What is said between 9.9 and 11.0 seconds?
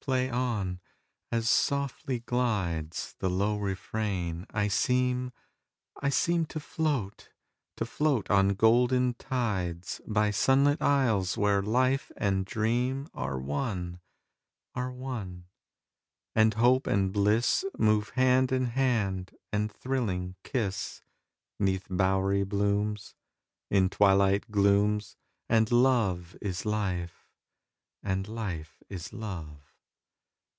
By sunlit